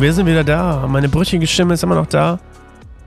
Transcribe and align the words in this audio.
wir 0.00 0.12
sind 0.14 0.26
wieder 0.26 0.44
da. 0.44 0.86
Meine 0.88 1.08
brüchige 1.08 1.46
Stimme 1.46 1.74
ist 1.74 1.82
immer 1.82 1.94
noch 1.94 2.06
da. 2.06 2.40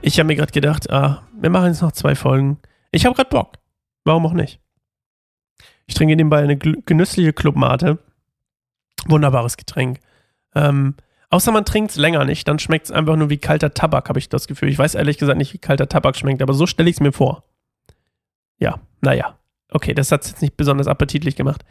Ich 0.00 0.18
habe 0.18 0.28
mir 0.28 0.36
gerade 0.36 0.52
gedacht, 0.52 0.90
ah, 0.90 1.22
wir 1.40 1.50
machen 1.50 1.66
jetzt 1.66 1.82
noch 1.82 1.92
zwei 1.92 2.14
Folgen. 2.14 2.58
Ich 2.92 3.04
habe 3.04 3.16
gerade 3.16 3.30
Bock. 3.30 3.54
Warum 4.04 4.26
auch 4.26 4.32
nicht? 4.32 4.60
Ich 5.86 5.94
trinke 5.94 6.14
nebenbei 6.14 6.42
eine 6.42 6.56
genüssliche 6.56 7.32
Clubmate. 7.32 7.98
Wunderbares 9.06 9.56
Getränk. 9.56 9.98
Ähm, 10.54 10.94
außer 11.30 11.50
man 11.50 11.64
trinkt 11.64 11.90
es 11.90 11.96
länger 11.96 12.24
nicht, 12.24 12.46
dann 12.46 12.58
schmeckt 12.58 12.86
es 12.86 12.92
einfach 12.92 13.16
nur 13.16 13.28
wie 13.28 13.38
kalter 13.38 13.74
Tabak, 13.74 14.08
habe 14.08 14.20
ich 14.20 14.28
das 14.28 14.46
Gefühl. 14.46 14.68
Ich 14.68 14.78
weiß 14.78 14.94
ehrlich 14.94 15.18
gesagt 15.18 15.36
nicht, 15.36 15.52
wie 15.52 15.58
kalter 15.58 15.88
Tabak 15.88 16.16
schmeckt, 16.16 16.42
aber 16.42 16.54
so 16.54 16.66
stelle 16.66 16.88
ich 16.88 16.96
es 16.96 17.00
mir 17.00 17.12
vor. 17.12 17.44
Ja, 18.58 18.80
naja. 19.00 19.36
Okay, 19.70 19.94
das 19.94 20.12
hat 20.12 20.22
es 20.22 20.30
jetzt 20.30 20.42
nicht 20.42 20.56
besonders 20.56 20.86
appetitlich 20.86 21.34
gemacht. 21.34 21.64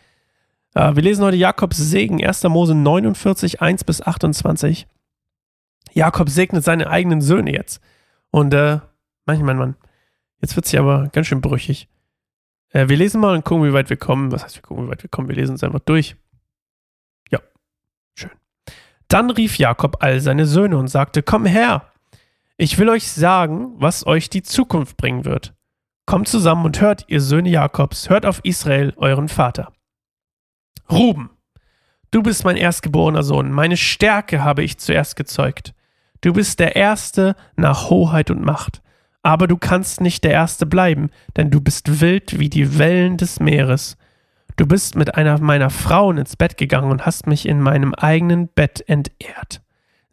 Äh, 0.76 0.96
wir 0.96 1.04
lesen 1.04 1.24
heute 1.24 1.38
Jakobs 1.38 1.78
Segen, 1.78 2.24
1. 2.24 2.44
Mose 2.44 2.76
49, 2.76 3.62
1 3.62 3.86
bis 3.86 4.02
28. 4.02 4.86
Jakob 5.94 6.30
segnet 6.30 6.64
seine 6.64 6.90
eigenen 6.90 7.22
Söhne 7.22 7.54
jetzt. 7.54 7.82
Und 8.32 8.54
äh, 8.54 8.80
manchmal, 9.26 9.56
Mann, 9.56 9.76
jetzt 10.42 10.56
wird 10.56 10.72
ja 10.72 10.82
aber 10.82 11.10
ganz 11.10 11.28
schön 11.28 11.42
brüchig. 11.42 11.88
Äh, 12.70 12.90
wir 12.90 12.98
lesen 12.98 13.22
mal 13.22 13.36
und 13.36 13.46
gucken, 13.46 13.64
wie 13.64 13.74
weit 13.74 13.90
wir 13.90 13.98
kommen. 13.98 14.32
Was 14.32 14.44
heißt, 14.44 14.56
wir 14.56 14.64
gucken, 14.64 14.86
wie 14.86 14.92
weit 14.92 15.04
wir 15.04 15.10
kommen? 15.10 15.30
Wir 15.30 15.36
lesen 15.36 15.56
es 15.56 15.64
einfach 15.64 15.80
durch. 15.80 16.16
Ja, 17.30 17.40
schön. 18.16 18.32
Dann 19.08 19.30
rief 19.30 19.58
Jakob 19.58 19.98
all 20.02 20.20
seine 20.20 20.46
Söhne 20.46 20.78
und 20.78 20.88
sagte: 20.88 21.24
Komm 21.24 21.46
her, 21.46 21.92
ich 22.58 22.78
will 22.78 22.90
euch 22.90 23.12
sagen, 23.12 23.74
was 23.78 24.06
euch 24.06 24.30
die 24.30 24.44
Zukunft 24.44 24.98
bringen 24.98 25.26
wird. 25.26 25.54
Kommt 26.06 26.28
zusammen 26.28 26.66
und 26.66 26.82
hört, 26.82 27.06
ihr 27.08 27.22
Söhne 27.22 27.50
Jakobs, 27.50 28.10
hört 28.10 28.26
auf 28.26 28.42
Israel, 28.44 28.94
euren 28.98 29.30
Vater. 29.30 29.72
Ruben, 30.92 31.30
du 32.12 32.22
bist 32.22 32.44
mein 32.44 32.58
erstgeborener 32.58 33.24
Sohn, 33.24 33.52
meine 33.52 33.78
Stärke 33.78 34.44
habe 34.44 34.64
ich 34.64 34.78
zuerst 34.80 35.16
gezeugt. 35.16 35.74
Du 36.24 36.32
bist 36.32 36.62
der 36.62 36.78
Erste 36.78 37.36
nach 37.58 37.90
Hoheit 37.90 38.32
und 38.32 38.42
Macht. 38.44 38.82
Aber 39.24 39.46
du 39.46 39.58
kannst 39.58 40.00
nicht 40.00 40.24
der 40.24 40.32
Erste 40.32 40.66
bleiben, 40.66 41.10
denn 41.36 41.52
du 41.52 41.60
bist 41.60 42.00
wild 42.00 42.40
wie 42.40 42.50
die 42.50 42.80
Wellen 42.80 43.18
des 43.18 43.42
Meeres. 43.42 43.98
Du 44.56 44.66
bist 44.66 44.96
mit 44.96 45.16
einer 45.16 45.38
meiner 45.40 45.70
Frauen 45.70 46.18
ins 46.18 46.38
Bett 46.38 46.56
gegangen 46.58 46.92
und 46.92 47.06
hast 47.06 47.28
mich 47.28 47.46
in 47.46 47.60
meinem 47.60 47.94
eigenen 47.94 48.48
Bett 48.48 48.88
entehrt. 48.88 49.62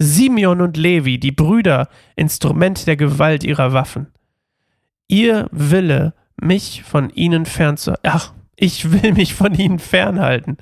Simeon 0.01 0.61
und 0.61 0.77
Levi, 0.77 1.21
die 1.21 1.31
Brüder, 1.31 1.89
Instrument 2.17 2.89
der 2.89 2.97
Gewalt 2.97 3.45
ihrer 3.45 3.73
Waffen. 3.73 4.09
Ihr 5.07 5.47
Wille, 5.53 6.15
mich 6.41 6.83
von 6.83 7.11
ihnen 7.11 7.47
fernzu. 7.47 7.93
Ach, 8.03 8.33
ich 8.57 8.91
will 8.91 9.13
mich 9.13 9.35
von 9.35 9.55
ihnen 9.55 9.79
fernhalten. 9.79 10.57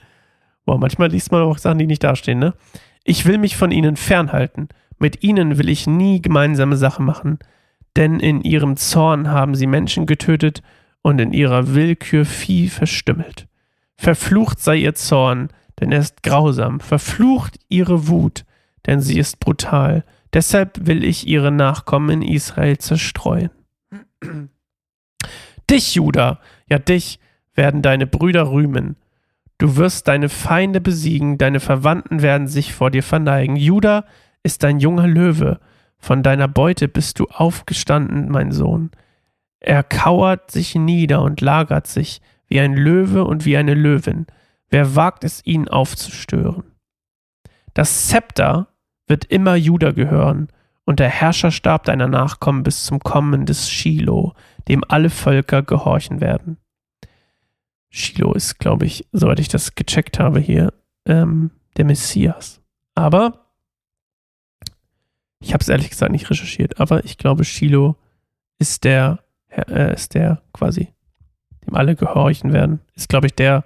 Boah, 0.67 0.79
manchmal 0.79 1.11
liest 1.11 1.33
man 1.33 1.43
auch 1.43 1.57
Sachen, 1.57 1.79
die 1.79 1.87
nicht 1.87 2.05
dastehen, 2.05 2.39
ne? 2.39 2.53
Ich 3.05 3.25
will 3.25 3.39
mich 3.39 3.57
von 3.57 3.71
ihnen 3.71 3.97
fernhalten. 3.97 4.69
Mit 4.99 5.23
ihnen 5.23 5.59
will 5.59 5.69
ich 5.69 5.87
nie 5.87 6.21
gemeinsame 6.21 6.77
Sache 6.77 7.03
machen. 7.03 7.39
Denn 7.97 8.21
in 8.21 8.43
ihrem 8.43 8.77
Zorn 8.77 9.29
haben 9.31 9.55
sie 9.55 9.67
Menschen 9.67 10.07
getötet 10.07 10.63
und 11.03 11.21
in 11.21 11.33
ihrer 11.33 11.75
Willkür 11.75 12.25
Vieh 12.25 12.69
verstümmelt. 12.69 13.49
Verflucht 13.97 14.61
sei 14.61 14.77
ihr 14.77 14.95
Zorn, 14.95 15.49
denn 15.81 15.93
er 15.93 16.01
ist 16.01 16.23
grausam. 16.23 16.81
Verflucht 16.81 17.59
ihre 17.69 18.09
Wut, 18.09 18.45
denn 18.87 19.01
sie 19.01 19.19
ist 19.19 19.41
brutal. 19.41 20.05
Deshalb 20.33 20.87
will 20.87 21.05
ich 21.05 21.27
ihre 21.27 21.51
Nachkommen 21.51 22.23
in 22.23 22.35
Israel 22.35 22.79
zerstreuen. 22.79 23.51
Dich, 25.71 25.95
Judah, 25.95 26.41
ja 26.69 26.79
dich, 26.79 27.19
werden 27.55 27.83
deine 27.83 28.07
Brüder 28.07 28.51
rühmen. 28.51 28.97
Du 29.59 29.77
wirst 29.77 30.09
deine 30.09 30.29
Feinde 30.29 30.81
besiegen, 30.81 31.37
deine 31.37 31.61
Verwandten 31.61 32.23
werden 32.23 32.47
sich 32.47 32.73
vor 32.73 32.91
dir 32.91 33.03
verneigen. 33.03 33.57
Judah 33.57 34.05
ist 34.43 34.65
ein 34.65 34.79
junger 34.79 35.07
Löwe. 35.07 35.61
Von 35.99 36.23
deiner 36.23 36.49
Beute 36.49 36.89
bist 36.89 37.19
du 37.19 37.27
aufgestanden, 37.27 38.31
mein 38.31 38.53
Sohn. 38.53 38.91
Er 39.61 39.83
kauert 39.83 40.51
sich 40.51 40.75
nieder 40.75 41.23
und 41.23 41.41
lagert 41.41 41.87
sich, 41.87 42.21
wie 42.47 42.61
ein 42.61 42.75
Löwe 42.75 43.25
und 43.25 43.45
wie 43.45 43.57
eine 43.57 43.75
Löwin. 43.75 44.27
Wer 44.71 44.95
wagt 44.95 45.25
es, 45.25 45.45
ihn 45.45 45.69
aufzustören? 45.69 46.65
Das 47.75 48.07
Zepter 48.09 48.69
wird 49.07 49.25
immer 49.25 49.57
Judah 49.57 49.93
gehören, 49.93 50.49
und 50.89 51.01
der 51.01 51.11
Herrscherstab 51.11 51.85
deiner 51.85 52.09
Nachkommen 52.09 52.63
bis 52.63 52.87
zum 52.87 52.99
Kommen 53.01 53.45
des 53.45 53.69
Shiloh, 53.69 54.33
dem 54.69 54.83
alle 54.89 55.11
Völker 55.11 55.63
gehorchen 55.63 56.23
werden. 56.23 56.57
Shiloh 57.91 58.33
ist, 58.33 58.59
glaube 58.59 58.87
ich, 58.87 59.07
soweit 59.13 59.39
ich 59.39 59.49
das 59.49 59.75
gecheckt 59.75 60.19
habe 60.19 60.41
hier, 60.41 60.73
ähm, 61.05 61.51
der 61.77 61.85
Messias. 61.85 62.63
Aber 62.95 63.48
ich 65.41 65.53
habe 65.53 65.63
es 65.63 65.69
ehrlich 65.69 65.91
gesagt 65.91 66.13
nicht 66.13 66.31
recherchiert, 66.31 66.81
aber 66.81 67.05
ich 67.05 67.19
glaube, 67.19 67.45
Shiloh 67.45 67.97
ist 68.59 68.85
der, 68.85 69.21
äh, 69.51 69.95
ist 69.95 70.15
der 70.15 70.43
quasi, 70.53 70.89
dem 71.67 71.75
alle 71.75 71.97
gehorchen 71.97 72.53
werden, 72.53 72.81
ist, 72.95 73.09
glaube 73.09 73.27
ich, 73.27 73.35
der 73.35 73.65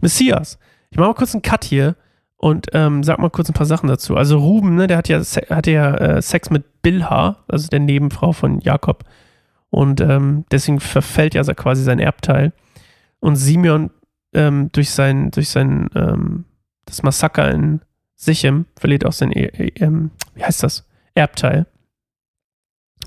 Messias. 0.00 0.58
Ich 0.90 0.98
mache 0.98 1.08
mal 1.08 1.14
kurz 1.14 1.34
einen 1.34 1.42
Cut 1.42 1.64
hier 1.64 1.96
und 2.36 2.66
ähm, 2.72 3.04
sag 3.04 3.18
mal 3.18 3.30
kurz 3.30 3.48
ein 3.48 3.54
paar 3.54 3.66
Sachen 3.66 3.88
dazu. 3.88 4.16
Also 4.16 4.38
Ruben, 4.38 4.74
ne, 4.74 4.88
der 4.88 4.96
hat 4.96 5.08
ja, 5.08 5.20
hat 5.20 5.66
ja 5.66 5.94
äh, 5.94 6.22
Sex 6.22 6.50
mit 6.50 6.82
Bilha, 6.82 7.36
also 7.46 7.68
der 7.68 7.80
Nebenfrau 7.80 8.32
von 8.32 8.60
Jakob. 8.60 9.04
Und 9.70 10.00
ähm, 10.00 10.44
deswegen 10.50 10.80
verfällt 10.80 11.34
ja 11.34 11.42
quasi 11.44 11.82
sein 11.82 11.98
Erbteil 11.98 12.52
und 13.20 13.36
Simeon 13.36 13.90
ähm, 14.34 14.70
durch 14.72 14.90
sein, 14.90 15.30
durch 15.30 15.48
sein, 15.48 15.88
ähm, 15.94 16.44
das 16.84 17.02
Massaker 17.02 17.50
in 17.50 17.80
Sichem 18.16 18.66
verliert 18.76 19.06
auch 19.06 19.12
sein, 19.12 19.32
e 19.32 19.44
e 19.44 19.72
ähm, 19.76 20.10
wie 20.34 20.44
heißt 20.44 20.62
das, 20.62 20.86
Erbteil. 21.14 21.66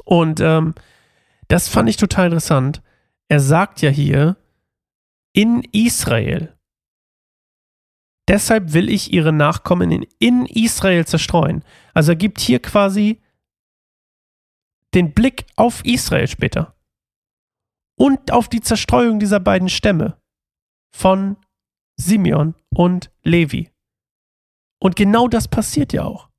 Und 0.04 0.40
ähm, 0.40 0.76
das 1.48 1.68
fand 1.68 1.90
ich 1.90 1.98
total 1.98 2.26
interessant. 2.26 2.82
Er 3.28 3.40
sagt 3.40 3.82
ja 3.82 3.90
hier, 3.90 4.38
in 5.34 5.64
Israel. 5.74 6.58
Deshalb 8.28 8.74
will 8.74 8.90
ich 8.90 9.14
ihre 9.14 9.34
Nachkommen 9.34 9.92
in, 9.92 10.08
in 10.18 10.46
Israel 10.46 11.06
zerstreuen. 11.06 11.64
Also 11.94 12.14
er 12.14 12.16
gibt 12.16 12.40
hier 12.40 12.62
quasi 12.62 13.22
den 14.94 15.14
Blick 15.14 15.46
auf 15.58 15.84
Israel 15.84 16.28
später 16.28 16.76
und 18.00 18.32
auf 18.32 18.48
die 18.48 18.62
Zerstreuung 18.62 19.20
dieser 19.20 19.40
beiden 19.40 19.70
Stämme 19.70 20.18
von 20.96 21.38
Simeon 21.98 22.56
und 22.74 23.12
Levi. 23.24 23.72
Und 24.80 24.96
genau 24.96 25.28
das 25.28 25.48
passiert 25.48 25.94
ja 25.94 26.06
auch. 26.06 26.30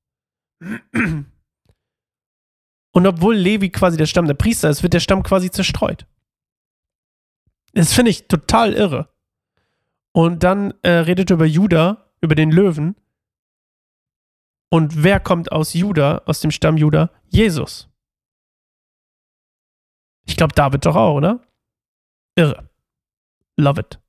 Und 2.97 3.07
obwohl 3.07 3.37
Levi 3.37 3.69
quasi 3.69 3.99
der 3.99 4.07
Stamm 4.07 4.27
der 4.27 4.33
Priester 4.33 4.71
ist, 4.71 4.83
wird 4.83 4.95
der 4.95 5.01
Stamm 5.01 5.23
quasi 5.23 5.51
zerstreut. 5.51 6.07
Das 7.75 7.93
finde 7.93 8.11
ich 8.11 8.27
total 8.27 8.73
irre. 8.73 9.15
Und 10.13 10.43
dann 10.43 10.73
äh, 10.81 10.93
redet 10.93 11.31
er 11.31 11.35
über 11.35 11.45
Juda, 11.45 12.11
über 12.23 12.35
den 12.35 12.51
Löwen. 12.51 12.97
Und 14.71 15.05
wer 15.05 15.21
kommt 15.21 15.53
aus 15.53 15.75
Juda, 15.75 16.23
aus 16.25 16.41
dem 16.41 16.51
Stamm 16.51 16.79
Juda? 16.79 17.11
Jesus. 17.29 17.91
Ich 20.25 20.39
glaube, 20.39 20.55
David 20.55 20.87
doch 20.87 20.97
auch, 20.97 21.17
oder? 21.17 21.47
Irre. 22.35 22.71
Love 23.59 23.83
it. 23.83 24.01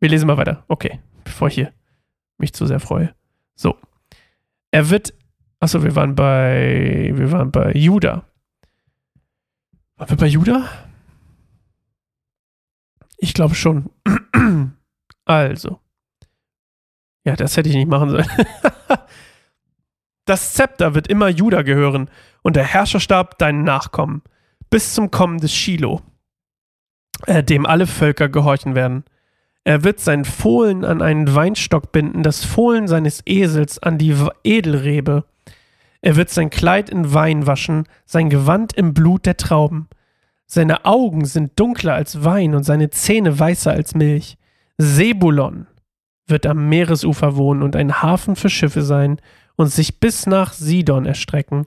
Wir 0.00 0.08
lesen 0.08 0.26
mal 0.26 0.38
weiter. 0.38 0.64
Okay, 0.66 1.00
bevor 1.22 1.46
ich 1.46 1.54
hier 1.54 1.72
mich 2.36 2.52
zu 2.52 2.66
sehr 2.66 2.80
freue. 2.80 3.14
So. 3.54 3.78
Er 4.72 4.90
wird. 4.90 5.14
Achso, 5.60 5.82
wir 5.82 5.94
waren 5.96 6.14
bei. 6.14 7.10
Wir 7.14 7.32
waren 7.32 7.50
bei 7.50 7.72
Judah. 7.72 8.24
Waren 9.96 10.10
wir 10.10 10.16
bei 10.16 10.26
Judah? 10.26 10.68
Ich 13.16 13.34
glaube 13.34 13.54
schon. 13.54 13.90
also. 15.24 15.80
Ja, 17.24 17.36
das 17.36 17.56
hätte 17.56 17.68
ich 17.68 17.74
nicht 17.74 17.88
machen 17.88 18.10
sollen. 18.10 18.26
das 20.24 20.54
Zepter 20.54 20.94
wird 20.94 21.08
immer 21.08 21.28
Judah 21.28 21.62
gehören 21.62 22.08
und 22.42 22.56
der 22.56 22.64
Herrscherstab 22.64 23.38
deinen 23.38 23.64
Nachkommen 23.64 24.22
bis 24.70 24.94
zum 24.94 25.10
Kommen 25.10 25.38
des 25.38 25.52
Shiloh, 25.54 26.02
äh, 27.26 27.42
dem 27.42 27.66
alle 27.66 27.86
Völker 27.86 28.28
gehorchen 28.28 28.74
werden. 28.74 29.04
Er 29.64 29.84
wird 29.84 30.00
sein 30.00 30.24
Fohlen 30.24 30.84
an 30.84 31.02
einen 31.02 31.34
Weinstock 31.34 31.92
binden, 31.92 32.22
das 32.22 32.44
Fohlen 32.44 32.88
seines 32.88 33.22
Esels 33.26 33.78
an 33.78 33.98
die 33.98 34.14
Edelrebe. 34.44 35.24
Er 36.00 36.16
wird 36.16 36.30
sein 36.30 36.50
Kleid 36.50 36.90
in 36.90 37.12
Wein 37.12 37.46
waschen, 37.46 37.84
sein 38.04 38.30
Gewand 38.30 38.72
im 38.74 38.94
Blut 38.94 39.26
der 39.26 39.36
Trauben. 39.36 39.88
Seine 40.46 40.84
Augen 40.84 41.24
sind 41.24 41.58
dunkler 41.58 41.94
als 41.94 42.24
Wein 42.24 42.54
und 42.54 42.62
seine 42.64 42.90
Zähne 42.90 43.38
weißer 43.38 43.72
als 43.72 43.94
Milch. 43.94 44.38
Sebulon 44.78 45.66
wird 46.26 46.46
am 46.46 46.68
Meeresufer 46.68 47.36
wohnen 47.36 47.62
und 47.62 47.74
ein 47.74 48.02
Hafen 48.02 48.36
für 48.36 48.50
Schiffe 48.50 48.82
sein 48.82 49.20
und 49.56 49.68
sich 49.68 49.98
bis 49.98 50.26
nach 50.26 50.52
Sidon 50.52 51.04
erstrecken. 51.04 51.66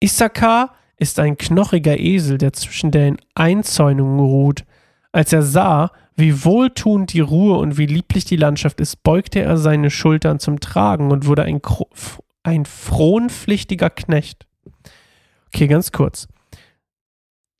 Issachar 0.00 0.74
ist 0.96 1.18
ein 1.18 1.36
knochiger 1.36 1.98
Esel, 1.98 2.38
der 2.38 2.52
zwischen 2.52 2.90
den 2.90 3.16
Einzäunungen 3.34 4.20
ruht. 4.20 4.64
Als 5.12 5.32
er 5.32 5.42
sah, 5.42 5.90
wie 6.16 6.44
wohltuend 6.44 7.12
die 7.12 7.20
Ruhe 7.20 7.58
und 7.58 7.78
wie 7.78 7.86
lieblich 7.86 8.24
die 8.24 8.36
Landschaft 8.36 8.80
ist, 8.80 9.02
beugte 9.02 9.40
er 9.40 9.56
seine 9.56 9.90
Schultern 9.90 10.38
zum 10.38 10.60
Tragen 10.60 11.10
und 11.10 11.26
wurde 11.26 11.42
ein, 11.42 11.60
ein 12.42 12.64
fronpflichtiger 12.64 13.90
Knecht. 13.90 14.46
Okay, 15.48 15.66
ganz 15.66 15.92
kurz. 15.92 16.28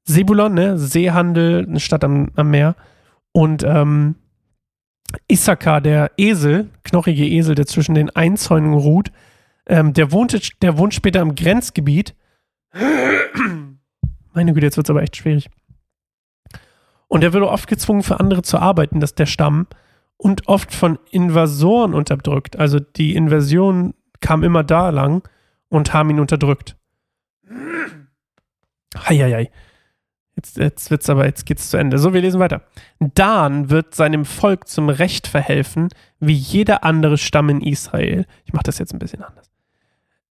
Sebulon, 0.04 0.54
ne? 0.54 0.78
Seehandel, 0.78 1.66
eine 1.66 1.80
Stadt 1.80 2.04
am, 2.04 2.30
am 2.34 2.50
Meer. 2.50 2.76
Und 3.32 3.62
ähm, 3.62 4.16
Issachar, 5.28 5.80
der 5.80 6.12
Esel, 6.16 6.70
knochige 6.84 7.26
Esel, 7.26 7.54
der 7.54 7.66
zwischen 7.66 7.94
den 7.94 8.10
Einzäunungen 8.10 8.78
ruht, 8.78 9.12
ähm, 9.66 9.92
der, 9.92 10.12
wohnte, 10.12 10.40
der 10.62 10.78
wohnt 10.78 10.94
später 10.94 11.20
im 11.20 11.34
Grenzgebiet. 11.34 12.14
Meine 14.32 14.52
Güte, 14.52 14.66
jetzt 14.66 14.76
wird 14.76 14.86
es 14.86 14.90
aber 14.90 15.02
echt 15.02 15.16
schwierig. 15.16 15.50
Und 17.08 17.24
er 17.24 17.32
wurde 17.32 17.48
oft 17.48 17.68
gezwungen, 17.68 18.02
für 18.02 18.20
andere 18.20 18.42
zu 18.42 18.58
arbeiten, 18.58 19.00
dass 19.00 19.14
der 19.14 19.26
Stamm 19.26 19.66
und 20.16 20.46
oft 20.48 20.72
von 20.72 20.98
Invasoren 21.10 21.94
unterdrückt. 21.94 22.56
Also 22.56 22.78
die 22.78 23.16
Invasion 23.16 23.94
kam 24.20 24.42
immer 24.42 24.64
da 24.64 24.90
lang 24.90 25.28
und 25.68 25.92
haben 25.92 26.10
ihn 26.10 26.20
unterdrückt. 26.20 26.76
Heieiei. 29.08 29.50
Jetzt, 30.36 30.56
jetzt 30.56 30.90
wird's 30.90 31.10
aber, 31.10 31.26
jetzt 31.26 31.44
geht's 31.44 31.70
zu 31.70 31.76
Ende. 31.76 31.98
So, 31.98 32.14
wir 32.14 32.20
lesen 32.22 32.40
weiter. 32.40 32.62
Dan 32.98 33.68
wird 33.68 33.94
seinem 33.94 34.24
Volk 34.24 34.68
zum 34.68 34.88
Recht 34.88 35.26
verhelfen, 35.26 35.88
wie 36.18 36.34
jeder 36.34 36.82
andere 36.84 37.18
Stamm 37.18 37.50
in 37.50 37.60
Israel. 37.60 38.26
Ich 38.44 38.52
mache 38.52 38.64
das 38.64 38.78
jetzt 38.78 38.94
ein 38.94 38.98
bisschen 38.98 39.22
anders. 39.22 39.50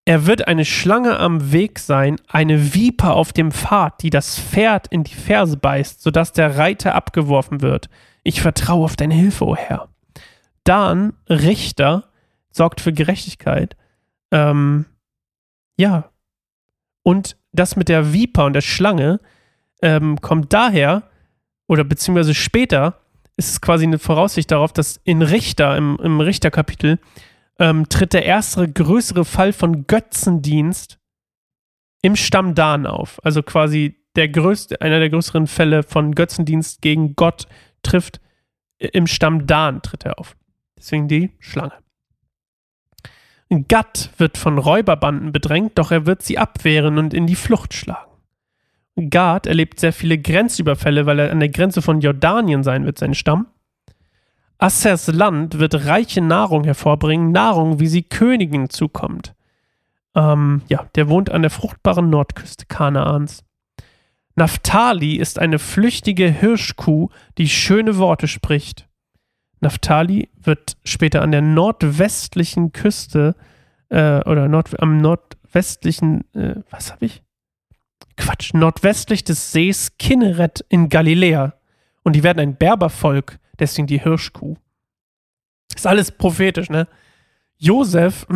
Er 0.04 0.26
wird 0.26 0.48
eine 0.48 0.64
Schlange 0.64 1.18
am 1.18 1.52
Weg 1.52 1.78
sein, 1.78 2.16
eine 2.26 2.74
Viper 2.74 3.14
auf 3.14 3.32
dem 3.32 3.52
Pfad, 3.52 4.02
die 4.02 4.10
das 4.10 4.40
Pferd 4.40 4.88
in 4.88 5.04
die 5.04 5.14
Ferse 5.14 5.56
beißt, 5.56 6.02
sodass 6.02 6.32
der 6.32 6.56
Reiter 6.56 6.94
abgeworfen 6.94 7.60
wird. 7.60 7.88
Ich 8.24 8.40
vertraue 8.40 8.84
auf 8.84 8.96
deine 8.96 9.14
Hilfe, 9.14 9.44
o 9.44 9.52
oh 9.52 9.56
Herr. 9.56 9.88
Dan, 10.64 11.12
Richter, 11.28 12.10
sorgt 12.50 12.80
für 12.80 12.92
Gerechtigkeit. 12.92 13.76
Ähm, 14.30 14.86
ja. 15.76 16.10
Und 17.02 17.36
das 17.52 17.76
mit 17.76 17.88
der 17.88 18.12
Viper 18.12 18.44
und 18.44 18.52
der 18.52 18.60
Schlange 18.60 19.20
ähm, 19.82 20.20
kommt 20.20 20.52
daher, 20.52 21.04
oder 21.66 21.84
beziehungsweise 21.84 22.34
später, 22.34 23.00
ist 23.36 23.50
es 23.50 23.60
quasi 23.60 23.84
eine 23.84 23.98
Voraussicht 23.98 24.50
darauf, 24.50 24.72
dass 24.72 25.00
in 25.04 25.22
Richter, 25.22 25.76
im, 25.76 25.98
im 26.02 26.20
Richterkapitel, 26.20 26.98
ähm, 27.58 27.88
tritt 27.88 28.12
der 28.12 28.24
erste 28.24 28.70
größere 28.70 29.24
Fall 29.24 29.52
von 29.52 29.86
Götzendienst 29.86 30.98
im 32.02 32.16
Stamm 32.16 32.54
Dan 32.54 32.86
auf. 32.86 33.20
Also 33.24 33.42
quasi 33.42 33.96
der 34.16 34.28
größte, 34.28 34.80
einer 34.80 34.98
der 34.98 35.10
größeren 35.10 35.46
Fälle 35.46 35.82
von 35.82 36.14
Götzendienst 36.14 36.82
gegen 36.82 37.14
Gott 37.16 37.46
trifft 37.82 38.20
im 38.78 39.06
Stamm 39.06 39.46
Dan 39.46 39.82
tritt 39.82 40.04
er 40.04 40.18
auf. 40.18 40.36
Deswegen 40.76 41.08
die 41.08 41.32
Schlange. 41.38 41.74
Gad 43.50 44.10
wird 44.16 44.38
von 44.38 44.58
Räuberbanden 44.58 45.32
bedrängt, 45.32 45.76
doch 45.76 45.90
er 45.90 46.06
wird 46.06 46.22
sie 46.22 46.38
abwehren 46.38 46.98
und 46.98 47.12
in 47.12 47.26
die 47.26 47.34
Flucht 47.34 47.74
schlagen. 47.74 48.10
Gad 49.08 49.46
erlebt 49.46 49.80
sehr 49.80 49.92
viele 49.92 50.18
Grenzüberfälle, 50.18 51.06
weil 51.06 51.18
er 51.18 51.32
an 51.32 51.40
der 51.40 51.48
Grenze 51.48 51.82
von 51.82 52.00
Jordanien 52.00 52.62
sein 52.62 52.84
wird, 52.84 52.98
sein 52.98 53.14
Stamm. 53.14 53.46
Assers 54.58 55.08
Land 55.08 55.58
wird 55.58 55.86
reiche 55.86 56.20
Nahrung 56.20 56.64
hervorbringen, 56.64 57.32
Nahrung, 57.32 57.80
wie 57.80 57.86
sie 57.86 58.02
Königen 58.02 58.68
zukommt. 58.68 59.34
Ähm, 60.14 60.62
ja, 60.68 60.86
der 60.94 61.08
wohnt 61.08 61.30
an 61.30 61.42
der 61.42 61.50
fruchtbaren 61.50 62.10
Nordküste 62.10 62.66
Kanaans. 62.66 63.42
Naphtali 64.36 65.16
ist 65.16 65.38
eine 65.38 65.58
flüchtige 65.58 66.30
Hirschkuh, 66.30 67.08
die 67.38 67.48
schöne 67.48 67.96
Worte 67.96 68.28
spricht. 68.28 68.86
Naphtali 69.60 70.30
wird 70.36 70.76
später 70.84 71.22
an 71.22 71.32
der 71.32 71.42
nordwestlichen 71.42 72.72
Küste 72.72 73.34
äh, 73.90 74.20
oder 74.24 74.48
Nord 74.48 74.80
am 74.80 74.98
nordwestlichen, 74.98 76.24
äh, 76.34 76.56
was 76.70 76.92
habe 76.92 77.06
ich? 77.06 77.22
Quatsch, 78.16 78.52
nordwestlich 78.54 79.24
des 79.24 79.52
Sees 79.52 79.96
Kinneret 79.98 80.64
in 80.68 80.88
Galiläa. 80.88 81.54
Und 82.02 82.16
die 82.16 82.22
werden 82.22 82.40
ein 82.40 82.56
Berbervolk, 82.56 83.38
deswegen 83.58 83.86
die 83.86 84.00
Hirschkuh. 84.00 84.56
Ist 85.74 85.86
alles 85.86 86.10
prophetisch, 86.12 86.70
ne? 86.70 86.88
Josef 87.58 88.26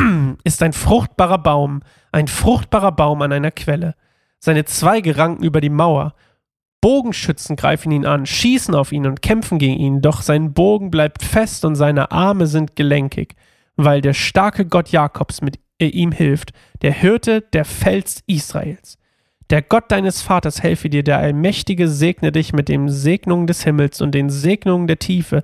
ist 0.44 0.62
ein 0.62 0.74
fruchtbarer 0.74 1.38
Baum, 1.38 1.82
ein 2.12 2.28
fruchtbarer 2.28 2.92
Baum 2.92 3.22
an 3.22 3.32
einer 3.32 3.50
Quelle. 3.50 3.94
Seine 4.38 4.66
Zweige 4.66 5.16
ranken 5.16 5.42
über 5.42 5.62
die 5.62 5.70
Mauer. 5.70 6.14
Bogenschützen 6.84 7.56
greifen 7.56 7.90
ihn 7.92 8.04
an, 8.04 8.26
schießen 8.26 8.74
auf 8.74 8.92
ihn 8.92 9.06
und 9.06 9.22
kämpfen 9.22 9.58
gegen 9.58 9.80
ihn, 9.80 10.02
doch 10.02 10.20
sein 10.20 10.52
Bogen 10.52 10.90
bleibt 10.90 11.22
fest 11.22 11.64
und 11.64 11.76
seine 11.76 12.12
Arme 12.12 12.46
sind 12.46 12.76
gelenkig, 12.76 13.36
weil 13.74 14.02
der 14.02 14.12
starke 14.12 14.66
Gott 14.66 14.90
Jakobs 14.90 15.40
mit 15.40 15.58
ihm 15.80 16.12
hilft, 16.12 16.52
der 16.82 16.92
Hirte, 16.92 17.40
der 17.40 17.64
Fels 17.64 18.22
Israels. 18.26 18.98
Der 19.48 19.62
Gott 19.62 19.90
deines 19.90 20.20
Vaters 20.20 20.62
helfe 20.62 20.90
dir, 20.90 21.02
der 21.02 21.16
Allmächtige 21.16 21.88
segne 21.88 22.32
dich 22.32 22.52
mit 22.52 22.68
den 22.68 22.90
Segnungen 22.90 23.46
des 23.46 23.64
Himmels 23.64 24.02
und 24.02 24.14
den 24.14 24.28
Segnungen 24.28 24.86
der 24.86 24.98
Tiefe, 24.98 25.42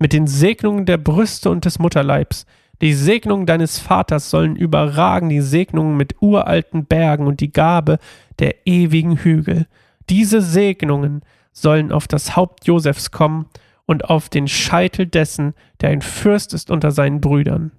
mit 0.00 0.12
den 0.12 0.26
Segnungen 0.26 0.86
der 0.86 0.98
Brüste 0.98 1.50
und 1.50 1.66
des 1.66 1.78
Mutterleibs. 1.78 2.46
Die 2.82 2.94
Segnungen 2.94 3.46
deines 3.46 3.78
Vaters 3.78 4.28
sollen 4.28 4.56
überragen 4.56 5.28
die 5.28 5.40
Segnungen 5.40 5.96
mit 5.96 6.20
uralten 6.20 6.86
Bergen 6.86 7.28
und 7.28 7.38
die 7.38 7.52
Gabe 7.52 8.00
der 8.40 8.66
ewigen 8.66 9.18
Hügel. 9.18 9.68
Diese 10.10 10.42
Segnungen 10.42 11.22
sollen 11.52 11.92
auf 11.92 12.06
das 12.08 12.36
Haupt 12.36 12.66
Josefs 12.66 13.10
kommen 13.10 13.46
und 13.86 14.04
auf 14.04 14.28
den 14.28 14.48
Scheitel 14.48 15.06
dessen, 15.06 15.54
der 15.80 15.90
ein 15.90 16.02
Fürst 16.02 16.52
ist 16.52 16.70
unter 16.70 16.90
seinen 16.90 17.20
Brüdern. 17.20 17.72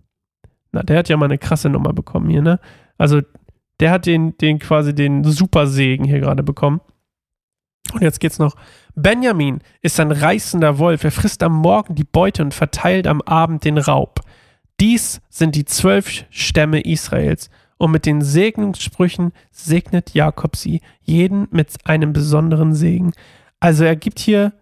Na, 0.71 0.81
der 0.83 0.97
hat 0.97 1.09
ja 1.09 1.17
mal 1.17 1.25
eine 1.25 1.37
krasse 1.37 1.69
Nummer 1.69 1.93
bekommen 1.93 2.29
hier, 2.29 2.41
ne? 2.41 2.59
Also 2.97 3.21
der 3.79 3.91
hat 3.91 4.05
den, 4.05 4.37
den 4.37 4.59
quasi 4.59 4.95
den 4.95 5.23
Supersegen 5.23 6.05
hier 6.05 6.19
gerade 6.19 6.43
bekommen. 6.43 6.81
Und 7.93 8.01
jetzt 8.01 8.19
geht's 8.19 8.39
noch. 8.39 8.55
Benjamin 8.95 9.59
ist 9.81 9.99
ein 9.99 10.11
reißender 10.11 10.77
Wolf. 10.77 11.03
Er 11.03 11.11
frisst 11.11 11.43
am 11.43 11.53
Morgen 11.57 11.95
die 11.95 12.03
Beute 12.03 12.43
und 12.43 12.53
verteilt 12.53 13.07
am 13.07 13.21
Abend 13.21 13.65
den 13.65 13.77
Raub. 13.77 14.21
Dies 14.79 15.21
sind 15.29 15.55
die 15.55 15.65
zwölf 15.65 16.25
Stämme 16.29 16.81
Israels. 16.81 17.49
Und 17.81 17.89
mit 17.89 18.05
den 18.05 18.21
Segnungssprüchen 18.21 19.31
segnet 19.49 20.13
Jakob 20.13 20.55
sie, 20.55 20.81
jeden 21.01 21.47
mit 21.49 21.67
einem 21.83 22.13
besonderen 22.13 22.75
Segen. 22.75 23.11
Also 23.59 23.85
er 23.85 23.95
gibt 23.95 24.19
hier 24.19 24.53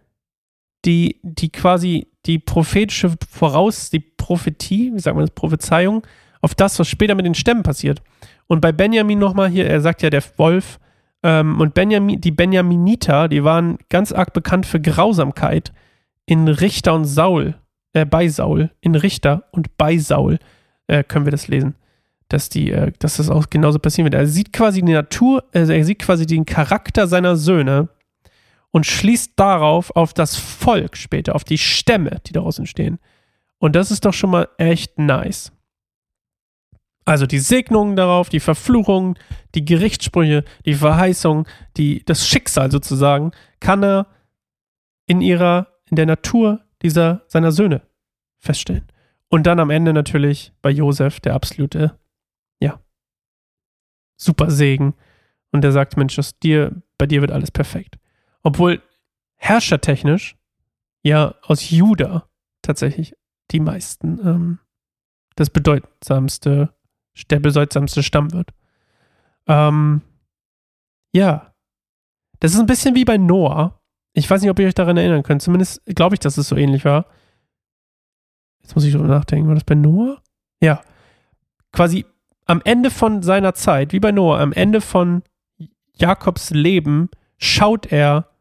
die, 0.86 1.20
die 1.22 1.50
quasi 1.50 2.08
die 2.25 2.39
prophetische 2.39 3.13
Voraus, 3.29 3.89
die 3.89 4.00
Prophetie, 4.00 4.94
wie 4.94 5.00
sagt 5.00 5.17
man 5.17 5.25
das, 5.25 5.36
Prophezeiung, 5.36 6.08
auf 6.39 6.55
das, 6.55 6.79
was 6.79 6.88
später 6.88 7.13
mit 7.13 7.25
den 7.25 7.36
Stämmen 7.36 7.62
passiert. 7.62 8.01
Und 8.48 8.62
bei 8.62 8.72
Benjamin 8.72 9.20
nochmal 9.20 9.50
hier, 9.50 9.67
er 9.67 9.82
sagt 9.82 10.01
ja 10.01 10.10
der 10.10 10.24
Wolf, 10.38 10.79
ähm, 11.22 11.60
und 11.60 11.74
Benjamin, 11.74 12.22
die 12.22 12.32
Benjaminiter, 12.32 13.27
die 13.27 13.44
waren 13.44 13.79
ganz 13.89 14.13
arg 14.13 14.32
bekannt 14.32 14.65
für 14.65 14.79
Grausamkeit 14.79 15.74
in 16.25 16.48
Richter 16.48 16.94
und 16.94 17.03
Saul, 17.03 17.55
äh, 17.91 18.05
bei 18.05 18.29
Saul, 18.29 18.72
in 18.79 18.96
Richter 18.96 19.44
und 19.51 19.75
bei 19.75 19.98
Saul, 19.98 20.39
äh, 20.88 21.03
können 21.03 21.25
wir 21.25 21.32
das 21.32 21.50
lesen. 21.50 21.75
Dass, 22.29 22.50
die, 22.50 22.71
äh, 22.71 22.91
dass 23.00 23.17
das 23.17 23.29
auch 23.29 23.50
genauso 23.50 23.79
passieren 23.79 24.05
wird. 24.05 24.13
Er 24.13 24.27
sieht 24.27 24.53
quasi 24.53 24.81
die 24.81 24.93
Natur, 24.93 25.43
also 25.53 25.74
er 25.74 25.83
sieht 25.83 26.00
quasi 26.00 26.25
den 26.25 26.45
Charakter 26.45 27.07
seiner 27.07 27.36
Söhne 27.36 27.89
und 28.71 28.86
schließt 28.86 29.33
darauf 29.36 29.95
auf 29.95 30.13
das 30.13 30.36
Volk 30.36 30.95
später, 30.95 31.36
auf 31.36 31.43
die 31.43 31.57
Stämme, 31.57 32.21
die 32.27 32.33
daraus 32.33 32.59
entstehen. 32.59 33.00
Und 33.57 33.75
das 33.75 33.91
ist 33.91 34.05
doch 34.05 34.13
schon 34.13 34.29
mal 34.29 34.48
echt 34.57 34.98
nice. 34.98 35.51
Also 37.05 37.25
die 37.25 37.39
Segnungen 37.39 37.95
darauf, 37.95 38.29
die 38.29 38.39
Verfluchungen, 38.39 39.15
die 39.55 39.65
Gerichtssprüche, 39.65 40.43
die 40.65 40.75
Verheißung, 40.75 41.48
die, 41.75 42.05
das 42.05 42.27
Schicksal 42.27 42.69
sozusagen, 42.69 43.31
kann 43.59 43.83
er 43.83 44.07
in 45.07 45.21
ihrer, 45.21 45.67
in 45.89 45.95
der 45.95 46.05
Natur 46.05 46.62
dieser, 46.83 47.24
seiner 47.27 47.51
Söhne 47.51 47.81
feststellen. 48.38 48.86
Und 49.27 49.48
dann 49.48 49.59
am 49.59 49.71
Ende 49.71 49.91
natürlich 49.91 50.53
bei 50.62 50.69
Josef 50.69 51.19
der 51.19 51.33
absolute, 51.33 51.98
super 54.20 54.52
Segen. 54.52 54.94
Und 55.52 55.62
der 55.62 55.72
sagt, 55.72 55.98
Mensch, 55.98 56.16
das 56.16 56.38
dir, 56.38 56.82
bei 56.98 57.08
dir 57.08 57.22
wird 57.22 57.32
alles 57.32 57.50
perfekt. 57.50 57.98
Obwohl 58.44 58.82
herrschertechnisch 59.36 60.38
ja 61.02 61.34
aus 61.42 61.70
Juda 61.70 62.30
tatsächlich 62.62 63.16
die 63.52 63.60
meisten 63.60 64.20
ähm, 64.24 64.60
das 65.36 65.50
bedeutsamste 65.50 66.74
der 67.30 67.40
bedeutsamste 67.40 68.04
Stamm 68.04 68.32
wird. 68.32 68.52
Ähm, 69.48 70.02
ja. 71.14 71.54
Das 72.40 72.54
ist 72.54 72.60
ein 72.60 72.66
bisschen 72.66 72.96
wie 72.96 73.06
bei 73.06 73.18
Noah. 73.18 73.82
Ich 74.14 74.30
weiß 74.30 74.42
nicht, 74.42 74.50
ob 74.50 74.60
ihr 74.60 74.68
euch 74.68 74.76
daran 74.76 74.98
erinnern 74.98 75.24
könnt. 75.24 75.42
Zumindest 75.42 75.86
glaube 75.86 76.16
ich, 76.16 76.20
dass 76.20 76.38
es 76.38 76.48
so 76.48 76.56
ähnlich 76.56 76.86
war. 76.86 77.06
Jetzt 78.62 78.76
muss 78.76 78.86
ich 78.86 78.94
drüber 78.94 79.08
nachdenken. 79.08 79.48
War 79.48 79.56
das 79.56 79.64
bei 79.64 79.76
Noah? 79.76 80.22
Ja. 80.62 80.82
Quasi 81.72 82.06
am 82.50 82.62
Ende 82.65 82.89
von 82.89 83.22
seiner 83.22 83.53
Zeit, 83.53 83.94
wie 83.94 84.00
bei 84.00 84.12
Noah, 84.12 84.39
am 84.39 84.53
Ende 84.53 84.82
von 84.82 85.22
Jakobs 85.94 86.50
Leben, 86.50 87.10
schaut 87.38 87.91
er 87.91 88.32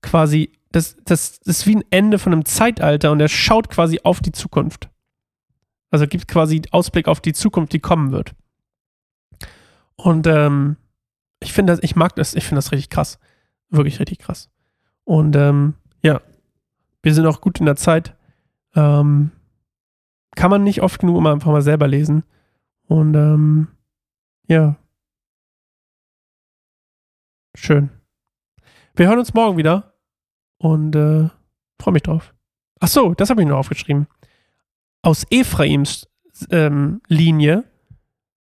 quasi, 0.00 0.52
das, 0.72 0.96
das, 1.04 1.38
das 1.40 1.58
ist 1.58 1.66
wie 1.66 1.76
ein 1.76 1.84
Ende 1.90 2.18
von 2.18 2.32
einem 2.32 2.46
Zeitalter 2.46 3.12
und 3.12 3.20
er 3.20 3.28
schaut 3.28 3.68
quasi 3.68 4.00
auf 4.04 4.20
die 4.20 4.32
Zukunft. 4.32 4.88
Also 5.90 6.06
gibt 6.06 6.28
quasi 6.28 6.62
Ausblick 6.70 7.08
auf 7.08 7.20
die 7.20 7.34
Zukunft, 7.34 7.74
die 7.74 7.78
kommen 7.78 8.10
wird. 8.10 8.34
Und 9.96 10.26
ähm, 10.26 10.78
ich 11.40 11.52
finde 11.52 11.74
das, 11.74 11.82
ich 11.82 11.94
mag 11.94 12.16
das, 12.16 12.34
ich 12.34 12.44
finde 12.44 12.58
das 12.58 12.72
richtig 12.72 12.88
krass. 12.88 13.18
Wirklich 13.68 14.00
richtig 14.00 14.18
krass. 14.18 14.48
Und 15.04 15.36
ähm, 15.36 15.74
ja, 16.02 16.22
wir 17.02 17.12
sind 17.12 17.26
auch 17.26 17.42
gut 17.42 17.60
in 17.60 17.66
der 17.66 17.76
Zeit. 17.76 18.16
Ähm, 18.74 19.30
kann 20.36 20.50
man 20.50 20.64
nicht 20.64 20.80
oft 20.80 20.98
genug 21.00 21.18
immer 21.18 21.32
einfach 21.32 21.52
mal 21.52 21.60
selber 21.60 21.86
lesen. 21.86 22.24
Und 22.88 23.14
ähm, 23.14 23.68
ja. 24.48 24.76
Schön. 27.54 27.90
Wir 28.94 29.08
hören 29.08 29.18
uns 29.18 29.34
morgen 29.34 29.56
wieder 29.56 29.94
und 30.58 30.96
äh, 30.96 31.28
freue 31.80 31.92
mich 31.92 32.02
drauf. 32.02 32.34
Ach 32.80 32.88
so, 32.88 33.14
das 33.14 33.30
habe 33.30 33.42
ich 33.42 33.48
noch 33.48 33.58
aufgeschrieben. 33.58 34.06
Aus 35.02 35.24
Ephraims 35.30 36.08
ähm, 36.50 37.00
Linie, 37.08 37.64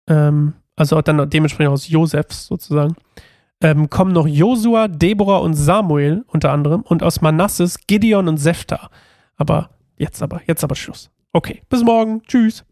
ähm, 0.08 0.54
also 0.76 1.00
dann 1.00 1.28
dementsprechend 1.30 1.72
aus 1.72 1.88
Josefs 1.88 2.46
sozusagen, 2.46 2.94
ähm, 3.60 3.90
kommen 3.90 4.12
noch 4.12 4.26
Josua, 4.26 4.88
Deborah 4.88 5.38
und 5.38 5.54
Samuel 5.54 6.24
unter 6.28 6.52
anderem 6.52 6.82
und 6.82 7.02
aus 7.02 7.20
Manasses 7.20 7.78
Gideon 7.86 8.28
und 8.28 8.36
Sefta. 8.36 8.90
Aber 9.36 9.70
jetzt 9.96 10.22
aber, 10.22 10.42
jetzt 10.46 10.62
aber 10.62 10.74
Schluss. 10.74 11.10
Okay, 11.32 11.62
bis 11.68 11.82
morgen. 11.82 12.22
Tschüss. 12.22 12.64